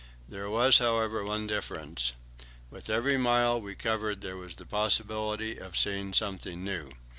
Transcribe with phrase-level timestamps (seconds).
[0.27, 2.13] There was, however, one difference:
[2.71, 6.89] with every mile we covered there was the possibility of seeing something new.